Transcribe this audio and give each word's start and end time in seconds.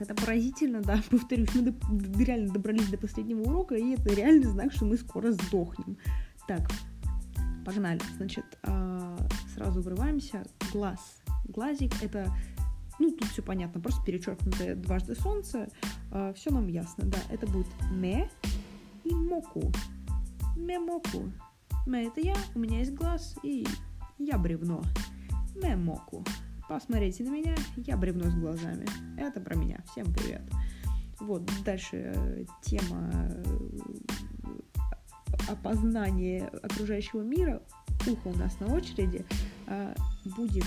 Так, 0.00 0.10
это 0.10 0.14
поразительно, 0.14 0.80
да, 0.80 0.98
повторюсь, 1.10 1.54
мы 1.54 1.62
до, 1.62 2.24
реально 2.24 2.52
добрались 2.52 2.88
до 2.88 2.96
последнего 2.96 3.42
урока, 3.42 3.74
и 3.74 3.90
это 3.90 4.14
реальный 4.14 4.46
знак, 4.46 4.72
что 4.72 4.86
мы 4.86 4.96
скоро 4.96 5.32
сдохнем. 5.32 5.98
Так, 6.48 6.70
погнали. 7.66 8.00
Значит, 8.16 8.44
а, 8.62 9.18
сразу 9.54 9.82
врываемся. 9.82 10.42
Глаз. 10.72 11.22
Глазик— 11.44 11.92
это 12.02 12.32
ну, 12.98 13.10
тут 13.10 13.28
все 13.28 13.42
понятно, 13.42 13.80
просто 13.80 14.02
перечеркнутое 14.04 14.74
дважды 14.74 15.14
солнце. 15.14 15.68
А, 16.10 16.32
все 16.32 16.50
нам 16.50 16.68
ясно, 16.68 17.04
да. 17.04 17.18
Это 17.30 17.46
будет 17.46 17.68
ме 17.90 18.30
и 19.04 19.14
моку. 19.14 19.70
Ме 20.56 20.78
моку. 20.78 21.30
Ме 21.86 22.06
это 22.06 22.20
я, 22.20 22.36
у 22.54 22.58
меня 22.58 22.78
есть 22.78 22.94
глаз, 22.94 23.36
и 23.42 23.66
я 24.18 24.38
бревно. 24.38 24.82
Ме 25.62 25.76
моку. 25.76 26.24
Посмотрите 26.70 27.24
на 27.24 27.30
меня, 27.30 27.56
я 27.78 27.96
бревно 27.96 28.30
с 28.30 28.34
глазами. 28.34 28.86
Это 29.18 29.40
про 29.40 29.56
меня. 29.56 29.82
Всем 29.90 30.06
привет. 30.14 30.42
Вот, 31.18 31.42
дальше 31.64 32.12
э, 32.14 32.44
тема 32.62 33.10
э, 33.12 33.42
опознания 35.48 36.46
окружающего 36.62 37.22
мира. 37.22 37.60
Ухо 38.06 38.28
у 38.28 38.36
нас 38.36 38.60
на 38.60 38.72
очереди. 38.72 39.26
А, 39.66 39.92
будет 40.36 40.64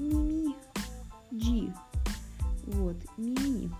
мими 0.00 0.56
G. 1.30 1.72
Вот, 2.64 2.96
мими. 3.16 3.70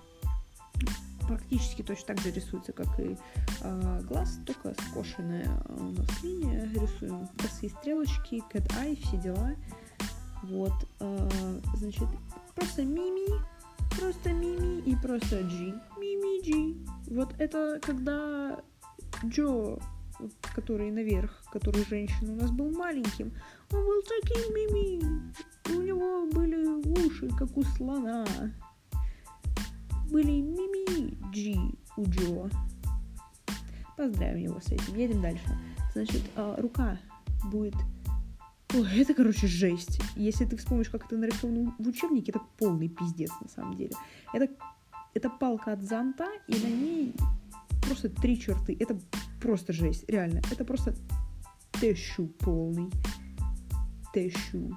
Практически 1.27 1.83
точно 1.83 2.14
так 2.14 2.20
же 2.20 2.30
рисуется, 2.30 2.70
как 2.70 3.00
и 3.00 3.16
э, 3.62 4.00
глаз, 4.02 4.38
только 4.47 4.77
скошенная 4.91 5.50
у 5.70 5.86
нас 5.86 6.22
линия. 6.22 6.70
Рисуем 6.72 7.27
косые 7.36 7.70
стрелочки, 7.70 8.45
cat 8.52 8.64
eye, 8.80 8.95
все 8.95 9.16
дела. 9.16 9.56
Вот, 10.50 10.72
э, 11.00 11.60
значит, 11.76 12.08
просто 12.55 12.84
мими, 12.84 13.41
просто 13.98 14.30
мими 14.32 14.80
и 14.82 14.94
просто 14.96 15.42
G. 15.42 15.74
Мими 15.98 16.42
G. 16.44 16.77
Вот 17.08 17.34
это 17.38 17.80
когда 17.80 18.60
Джо, 19.24 19.78
который 20.54 20.91
наверх, 20.91 21.42
который 21.50 21.84
женщина 21.86 22.34
у 22.34 22.36
нас 22.36 22.50
был 22.50 22.70
маленьким, 22.70 23.32
он 23.72 23.86
был 23.86 24.02
таким 24.02 24.54
мими. 24.54 25.32
У 25.70 25.80
него 25.80 26.27
были 26.30 26.56
уши, 27.06 27.28
как 27.38 27.56
у 27.56 27.62
слона. 27.62 28.26
Были 30.10 30.42
мими 30.42 31.16
G 31.32 31.58
у 31.97 32.04
Джо. 32.04 32.50
Поздравим 33.97 34.36
его 34.36 34.60
с 34.60 34.66
этим. 34.66 34.94
Едем 34.94 35.22
дальше. 35.22 35.58
Значит, 35.94 36.22
э, 36.36 36.56
рука 36.58 36.98
будет 37.50 37.74
Это, 38.83 39.14
короче, 39.14 39.47
жесть. 39.47 40.00
Если 40.17 40.44
ты 40.44 40.56
вспомнишь, 40.56 40.91
как 40.91 41.06
это 41.06 41.17
нарисовано 41.17 41.75
в 41.78 41.86
учебнике, 41.86 42.33
это 42.33 42.41
полный 42.58 42.89
пиздец, 42.89 43.31
на 43.41 43.48
самом 43.48 43.77
деле. 43.77 43.92
Это, 44.33 44.48
это 45.14 45.31
палка 45.31 45.72
от 45.72 45.83
зонта, 45.83 46.27
и 46.48 46.55
на 46.55 46.69
ней 46.69 47.14
просто 47.83 48.08
три 48.08 48.41
черты. 48.41 48.77
Это 48.81 48.98
просто 49.41 49.72
жесть, 49.72 50.05
реально. 50.08 50.41
Это 50.50 50.64
просто 50.64 50.94
тэщу 51.81 52.27
полный. 52.41 52.91
Тэщу. 54.12 54.77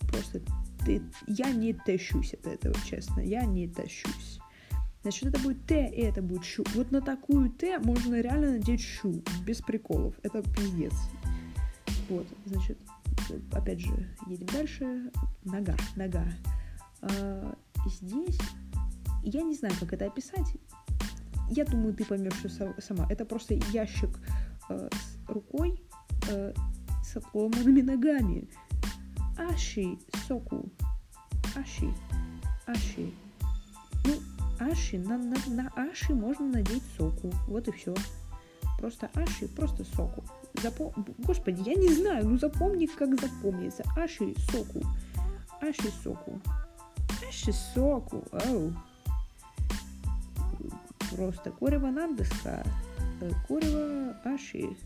Просто 0.00 0.40
ты... 0.84 1.02
я 1.28 1.50
не 1.50 1.74
тащусь 1.74 2.34
от 2.34 2.46
этого, 2.46 2.74
честно. 2.84 3.20
Я 3.20 3.44
не 3.44 3.68
тащусь. 3.68 4.40
Значит, 5.02 5.26
это 5.26 5.40
будет 5.40 5.64
Т, 5.66 5.88
и 5.88 6.00
это 6.00 6.22
будет 6.22 6.44
щу. 6.44 6.64
Вот 6.74 6.90
на 6.90 7.00
такую 7.00 7.50
Т 7.50 7.78
можно 7.78 8.20
реально 8.20 8.52
надеть 8.52 8.80
щу. 8.80 9.22
Без 9.44 9.60
приколов. 9.60 10.14
Это 10.22 10.42
пиздец. 10.42 10.94
Вот, 12.08 12.26
значит, 12.46 12.78
опять 13.52 13.80
же, 13.80 14.08
едем 14.26 14.46
дальше. 14.46 15.10
Нога, 15.44 15.76
нога. 15.96 16.24
А, 17.02 17.54
здесь 17.86 18.38
я 19.22 19.42
не 19.42 19.54
знаю, 19.54 19.74
как 19.78 19.92
это 19.92 20.06
описать. 20.06 20.56
Я 21.48 21.64
думаю, 21.64 21.94
ты 21.94 22.04
поймешь 22.04 22.34
все 22.34 22.74
сама. 22.78 23.06
Это 23.08 23.24
просто 23.24 23.54
ящик 23.72 24.10
э, 24.68 24.88
с 24.90 25.30
рукой, 25.30 25.82
э, 26.28 26.52
с 27.04 27.16
отломанными 27.16 27.82
ногами. 27.82 28.48
Аши 29.36 29.98
соку. 30.26 30.70
Аши. 31.54 31.92
Аши. 32.66 33.12
Ну, 34.04 34.14
аши. 34.58 34.98
На, 34.98 35.18
на, 35.18 35.36
на 35.48 35.68
аши 35.76 36.14
можно 36.14 36.46
надеть 36.46 36.84
соку. 36.96 37.30
Вот 37.46 37.68
и 37.68 37.72
все. 37.72 37.94
Просто 38.78 39.10
аши, 39.14 39.46
просто 39.48 39.84
соку. 39.84 40.24
Запом... 40.60 40.92
Господи, 41.18 41.62
я 41.64 41.74
не 41.74 41.88
знаю, 41.88 42.28
ну 42.28 42.38
запомни, 42.38 42.86
как 42.86 43.20
запомнится. 43.20 43.84
Аши 43.96 44.34
соку. 44.50 44.82
Аши 45.60 45.90
соку. 46.02 46.40
Аши 47.28 47.52
соку. 47.52 48.24
Оу. 48.32 48.72
Просто 51.10 51.50
корева 51.52 51.90
нандеска. 51.90 52.64
Корева 53.48 54.16
аши. 54.24 54.76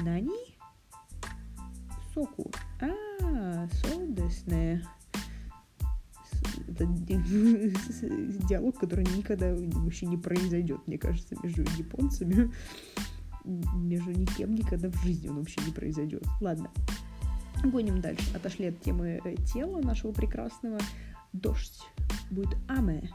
Нани? 0.00 0.56
Соку. 2.14 2.50
А, 2.80 3.68
соудесне. 3.82 4.84
Это 6.68 6.86
диалог, 8.48 8.78
который 8.78 9.04
никогда 9.16 9.54
вообще 9.54 10.06
не 10.06 10.16
произойдет, 10.16 10.86
мне 10.86 10.98
кажется, 10.98 11.36
между 11.42 11.62
японцами 11.76 12.52
между 13.44 14.12
никем 14.12 14.54
никогда 14.54 14.88
в 14.88 15.02
жизни 15.02 15.28
он 15.28 15.38
вообще 15.38 15.60
не 15.66 15.72
произойдет. 15.72 16.24
Ладно, 16.40 16.70
гоним 17.64 18.00
дальше. 18.00 18.34
Отошли 18.34 18.66
от 18.66 18.80
темы 18.80 19.20
э, 19.24 19.36
тела 19.52 19.80
нашего 19.80 20.12
прекрасного. 20.12 20.78
Дождь 21.32 21.82
будет 22.30 22.56
аме. 22.68 23.10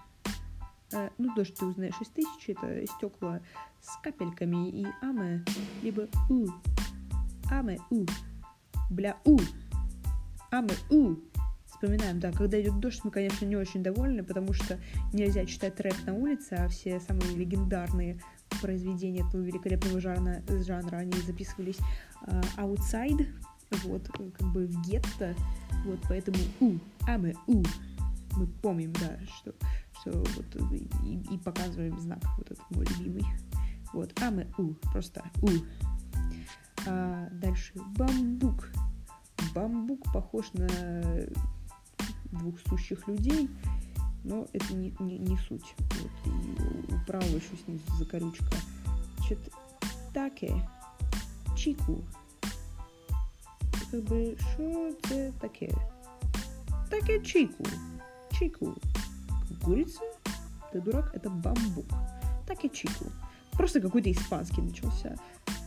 Э, 0.93 1.09
ну, 1.17 1.33
дождь 1.35 1.55
ты 1.55 1.65
узнаешь 1.65 1.99
из 2.01 2.07
тысячи, 2.09 2.51
это 2.51 2.85
стекла 2.87 3.41
с 3.81 3.97
капельками 4.01 4.69
и 4.69 4.87
аме, 5.01 5.43
либо 5.81 6.07
у. 6.29 6.47
Аме 7.51 7.79
у. 7.89 8.05
Бля 8.89 9.17
у. 9.25 9.37
Аме 10.51 10.73
у. 10.89 11.15
Вспоминаем, 11.65 12.19
да, 12.19 12.31
когда 12.31 12.59
идет 12.59 12.79
дождь, 12.79 13.01
мы, 13.03 13.11
конечно, 13.11 13.45
не 13.45 13.55
очень 13.55 13.83
довольны, 13.83 14.23
потому 14.23 14.53
что 14.53 14.79
нельзя 15.13 15.45
читать 15.45 15.79
рэп 15.79 15.95
на 16.05 16.13
улице, 16.13 16.53
а 16.53 16.67
все 16.69 16.99
самые 16.99 17.35
легендарные 17.35 18.19
произведения 18.61 19.25
этого 19.27 19.41
великолепного 19.41 19.99
жанра, 19.99 20.41
жанра 20.63 20.97
они 20.97 21.19
записывались 21.21 21.79
uh, 22.25 22.45
outside, 22.57 23.27
вот, 23.83 24.07
как 24.09 24.47
бы 24.51 24.67
в 24.67 24.81
гетто, 24.87 25.35
вот, 25.85 25.99
поэтому 26.07 26.37
у, 26.59 26.77
а 27.07 27.17
мы 27.17 27.35
у, 27.47 27.63
мы 28.35 28.47
помним, 28.61 28.93
да, 28.93 29.17
что, 29.37 29.53
что 30.01 30.11
вот, 30.35 30.71
и, 30.71 30.87
и 31.33 31.37
показываем 31.37 31.99
знак, 31.99 32.23
вот 32.37 32.51
этот 32.51 32.71
мой 32.71 32.85
любимый, 32.97 33.25
вот, 33.93 34.13
а 34.21 34.31
мы 34.31 34.47
у, 34.57 34.73
просто 34.91 35.23
у. 35.41 35.49
А, 36.85 37.27
дальше 37.31 37.73
бамбук. 37.97 38.69
Бамбук 39.53 40.11
похож 40.13 40.51
на 40.53 40.67
двух 42.31 42.59
сущих 42.67 43.07
людей, 43.07 43.49
но 44.27 44.45
это 44.51 44.73
не, 44.73 44.93
не, 44.99 45.17
не 45.17 45.37
суть. 45.37 45.73
Вот, 45.77 46.11
и 46.25 46.93
управа 46.93 47.23
еще 47.23 47.55
снизу 47.63 47.83
закорючка. 47.97 48.45
Значит, 49.17 49.39
таке, 50.13 50.69
чику. 51.55 52.03
Как 53.89 54.03
бы, 54.03 54.35
что 54.37 54.89
это 54.89 55.31
таке? 55.39 55.73
Таке 56.89 57.23
чику. 57.23 57.63
Чику. 58.37 58.75
Курица? 59.63 60.01
Ты 60.73 60.81
дурак? 60.81 61.15
Это 61.15 61.29
бамбук. 61.29 61.85
Таке 62.45 62.69
чику. 62.69 63.05
Просто 63.53 63.79
какой-то 63.79 64.11
испанский 64.11 64.61
начался. 64.61 65.15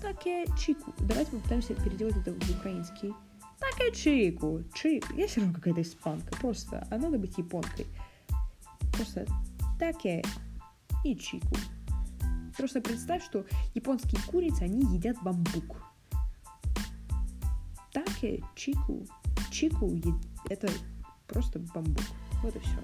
Таке 0.02 0.44
чику. 0.58 0.92
Давайте 0.98 1.30
попытаемся 1.32 1.74
переделать 1.74 2.16
это 2.16 2.32
в 2.32 2.58
украинский. 2.58 3.14
Таке 3.58 3.92
чику. 3.92 4.62
Чику. 4.74 5.14
Я 5.14 5.26
все 5.26 5.40
равно 5.40 5.54
какая-то 5.54 5.80
испанка. 5.80 6.36
Просто. 6.36 6.86
А 6.90 6.98
надо 6.98 7.18
быть 7.18 7.38
японкой 7.38 7.86
просто 9.00 9.26
таке 9.78 10.22
и 11.04 11.16
чику. 11.16 11.56
Просто 12.56 12.82
представь, 12.82 13.24
что 13.24 13.46
японские 13.74 14.20
курицы, 14.30 14.62
они 14.62 14.82
едят 14.94 15.16
бамбук. 15.22 15.82
Таке, 17.92 18.44
чику, 18.54 19.06
чику– 19.50 19.90
это 20.50 20.70
просто 21.26 21.60
бамбук. 21.74 22.04
Вот 22.42 22.54
и 22.54 22.58
все. 22.58 22.78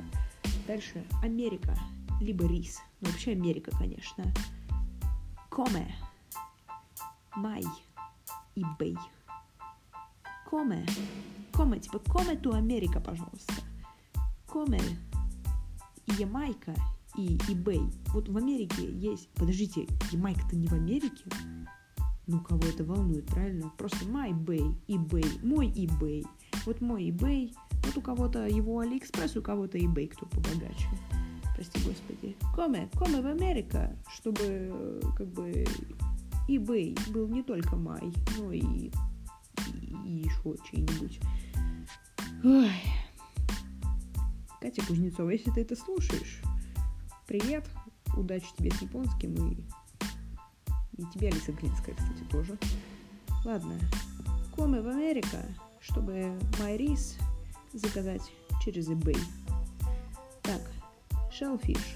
Дальше 0.67 1.05
Америка, 1.23 1.77
либо 2.23 2.47
рис. 2.47 2.81
Ну, 3.03 3.11
вообще 3.11 3.33
Америка, 3.33 3.71
конечно. 3.79 4.25
Коме, 5.51 5.95
май 7.35 7.63
и 8.55 8.65
бей. 8.79 8.97
Коме. 10.49 10.87
Коме, 11.53 11.79
типа, 11.79 11.99
коме 11.99 12.37
ту 12.37 12.55
Америка, 12.55 13.01
пожалуйста. 13.01 13.53
Коме 14.47 14.81
Ямайка 16.19 16.75
и 17.17 17.37
eBay. 17.49 17.93
Вот 18.13 18.29
в 18.29 18.37
Америке 18.37 18.91
есть... 18.93 19.29
Подождите, 19.35 19.87
Ямайка-то 20.11 20.57
не 20.57 20.67
в 20.67 20.73
Америке? 20.73 21.25
Ну, 22.27 22.41
кого 22.41 22.67
это 22.67 22.85
волнует, 22.85 23.27
правильно? 23.27 23.71
Просто 23.79 24.05
my 24.05 24.33
bay, 24.33 24.75
eBay, 24.89 25.47
мой 25.47 25.69
eBay. 25.69 26.27
Вот 26.65 26.81
мой 26.81 27.11
eBay, 27.11 27.55
вот 27.85 27.97
у 27.97 28.01
кого-то 28.01 28.47
его 28.47 28.83
AliExpress, 28.83 29.39
у 29.39 29.43
кого-то 29.43 29.79
eBay, 29.79 30.09
кто 30.09 30.27
побогаче. 30.27 30.89
прости 31.55 31.79
господи, 31.89 32.37
коме, 32.55 32.91
коме 32.99 33.21
в 33.21 33.27
Америка, 33.27 33.97
чтобы 34.13 34.43
э, 34.43 35.01
как 35.17 35.29
бы 35.29 35.65
eBay 36.49 36.99
был 37.13 37.29
не 37.29 37.43
только 37.43 37.77
май, 37.77 38.13
но 38.39 38.53
и, 38.53 38.61
и, 38.61 38.91
и 40.05 40.13
еще 40.25 40.57
чей-нибудь. 40.71 41.21
Ой. 42.45 42.71
Катя 44.67 44.85
Кузнецова, 44.85 45.31
если 45.31 45.53
ты 45.53 45.61
это 45.61 45.77
слушаешь, 45.77 46.43
привет, 47.29 47.65
удачи 48.17 48.49
тебе 48.59 48.73
с 48.73 48.83
японским 48.83 49.33
и, 49.37 49.55
и 50.97 51.05
тебе, 51.15 51.29
Алиса 51.29 51.53
Глинская, 51.53 51.95
кстати, 51.95 52.25
тоже. 52.33 52.59
Ладно, 53.45 53.79
коме 54.57 54.81
в 54.81 54.89
Америка, 54.89 55.41
чтобы 55.79 56.37
мой 56.59 56.77
рис 56.77 57.17
заказать 57.75 58.23
через 58.65 58.89
eBay. 58.89 59.17
Так, 60.43 60.63
shellfish. 61.31 61.87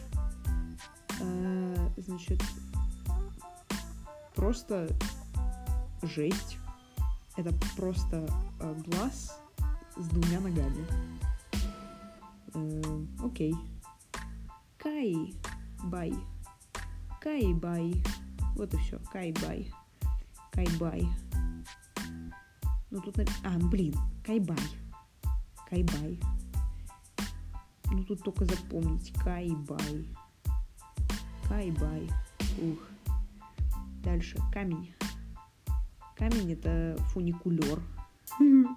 А, 1.21 1.93
значит, 1.97 2.41
просто 4.37 4.89
жесть. 6.03 6.57
Это 7.37 7.53
просто 7.77 8.29
а, 8.61 8.75
глаз 8.75 9.37
с 9.97 10.07
двумя 10.07 10.39
ногами. 10.39 10.87
Окей. 13.23 13.55
Кай 14.79 15.35
бай. 15.85 16.13
Кай 17.21 17.53
бай. 17.55 18.03
Вот 18.57 18.75
и 18.75 18.77
все. 18.79 18.99
Кай 19.13 19.33
бай. 19.43 19.73
Кай 20.53 20.67
бай. 20.79 21.09
Ну 22.91 23.01
тут... 23.01 23.21
А, 23.45 23.57
блин. 23.59 23.95
Кайбай. 24.25 24.59
Кайбай. 25.69 26.21
Ну 27.93 28.05
тут 28.05 28.23
только 28.25 28.45
запомнить. 28.45 29.13
Кайбай. 29.23 30.09
Кайбай. 31.49 32.11
Ух. 32.59 32.79
Дальше. 34.03 34.39
Камень. 34.53 34.93
Камень 36.17 36.53
это 36.53 36.97
фуникулер. 37.11 37.81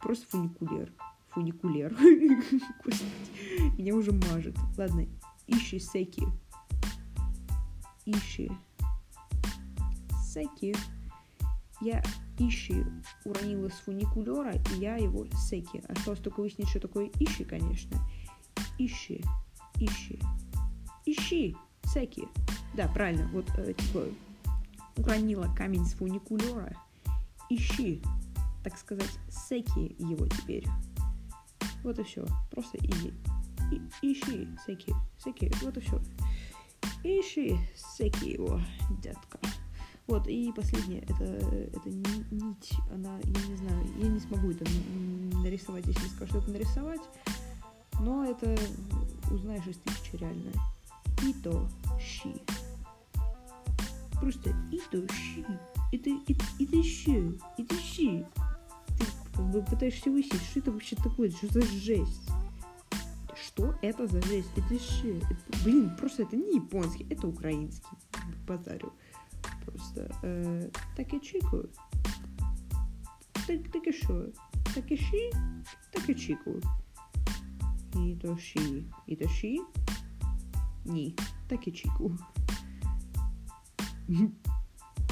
Просто 0.00 0.26
фуникулер. 0.26 0.92
Фуникулер. 1.38 1.96
Меня 3.78 3.94
уже 3.94 4.10
мажет. 4.10 4.56
Ладно, 4.76 5.06
ищи 5.46 5.78
секи. 5.78 6.26
Ищи. 8.06 8.50
Секи. 10.20 10.74
Я 11.80 12.02
ищи 12.40 12.84
уронила 13.24 13.68
с 13.68 13.74
фуникулера, 13.74 14.52
и 14.72 14.80
я 14.80 14.96
его 14.96 15.28
секи. 15.48 15.80
Осталось 15.88 16.18
только 16.18 16.40
выяснить, 16.40 16.68
что 16.70 16.80
такое 16.80 17.08
ищи, 17.20 17.44
конечно. 17.44 17.96
Ищи. 18.76 19.22
Ищи. 19.78 20.18
Ищи. 21.06 21.56
Секи. 21.84 22.26
Да, 22.74 22.88
правильно. 22.88 23.28
Вот, 23.32 23.48
э, 23.58 23.74
типа, 23.74 24.06
уронила 24.96 25.48
камень 25.56 25.86
с 25.86 25.92
фуникулера. 25.94 26.76
Ищи 27.48 28.02
так 28.68 28.78
сказать, 28.78 29.18
секи 29.30 29.96
его 29.98 30.26
теперь. 30.26 30.66
Вот 31.88 31.98
и 31.98 32.02
все. 32.02 32.22
Просто 32.50 32.76
иди. 32.82 33.14
И, 33.72 34.12
ищи 34.12 34.46
секи. 34.66 34.94
Секи. 35.24 35.50
Вот 35.62 35.74
и 35.78 35.80
все. 35.80 35.98
Ищи 37.02 37.58
секи 37.96 38.32
его, 38.32 38.60
детка. 39.02 39.38
Вот, 40.06 40.28
и 40.28 40.52
последнее, 40.54 41.00
это, 41.00 41.24
это 41.24 41.88
нить, 41.88 42.72
она, 42.92 43.18
я 43.24 43.46
не 43.46 43.56
знаю, 43.56 43.86
я 44.02 44.08
не 44.08 44.20
смогу 44.20 44.50
это 44.50 44.66
нарисовать, 45.42 45.86
если 45.86 46.02
не 46.02 46.10
скажу, 46.10 46.30
что 46.30 46.38
это 46.40 46.50
нарисовать, 46.50 47.00
но 48.00 48.24
это 48.26 48.54
узнаешь 49.30 49.66
из 49.66 49.78
тысячи 49.78 50.16
реально. 50.16 50.52
Ито 51.22 51.70
щи. 51.98 52.34
Просто 54.20 54.50
ито 54.70 55.10
щи. 55.14 55.46
Это, 55.92 56.10
это, 56.28 56.44
это 56.58 56.82
щи. 56.82 57.38
Это 57.56 57.74
щи 57.76 58.26
пытаешься 59.38 60.10
выяснить, 60.10 60.42
что 60.42 60.60
это 60.60 60.72
вообще 60.72 60.96
такое, 60.96 61.30
что 61.30 61.46
за 61.46 61.62
жесть. 61.62 62.28
Что 63.34 63.74
это 63.82 64.06
за 64.06 64.20
жесть? 64.22 64.50
Это 64.56 64.78
же, 64.78 65.20
блин, 65.64 65.96
просто 65.96 66.24
это 66.24 66.36
не 66.36 66.56
японский, 66.56 67.06
это 67.10 67.28
украинский. 67.28 67.88
Базарю. 68.46 68.92
Просто. 69.64 70.10
Э, 70.22 70.70
такичику. 70.96 71.64
Так, 73.46 73.70
так 73.72 73.86
и 73.86 73.92
что? 73.92 74.30
Такиши? 74.74 75.30
Такичику. 75.92 76.60
И 77.94 78.16
то 78.16 78.36
ши. 78.36 78.84
И 79.06 79.16
то 79.16 79.28
ши? 79.28 79.58
Ни. 80.84 81.14
Такичику. 81.48 82.12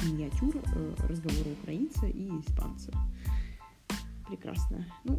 Миниатюра 0.03 0.61
э, 0.75 0.95
разговора 1.07 1.49
украинца 1.61 2.07
и 2.07 2.29
испанца 2.39 2.91
прекрасно. 4.27 4.85
Ну, 5.03 5.17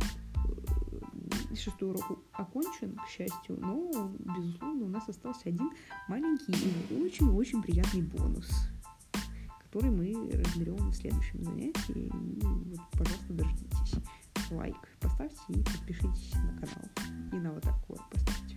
э, 1.51 1.55
шестой 1.55 1.91
урок 1.91 2.19
окончен, 2.33 2.97
к 2.97 3.09
счастью, 3.09 3.59
но, 3.59 4.13
безусловно, 4.19 4.85
у 4.87 4.89
нас 4.89 5.09
остался 5.09 5.49
один 5.49 5.71
маленький 6.09 6.53
и 6.91 7.03
очень-очень 7.03 7.63
приятный 7.63 8.03
бонус, 8.03 8.49
который 9.65 9.91
мы 9.91 10.31
разберем 10.33 10.77
в 10.77 10.95
следующем 10.95 11.43
занятии. 11.43 12.07
И 12.07 12.47
вот, 12.47 12.81
пожалуйста, 12.93 13.33
дождитесь. 13.33 13.95
Лайк 14.51 14.77
поставьте 15.01 15.41
и 15.49 15.63
подпишитесь 15.63 16.33
на 16.35 16.67
канал. 16.67 16.89
И 17.33 17.37
на 17.37 17.53
вот 17.53 17.63
такое 17.63 17.99
поставьте. 18.11 18.57